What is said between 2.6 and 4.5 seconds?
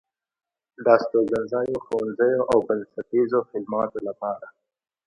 د بنسټيزو خدماتو لپاره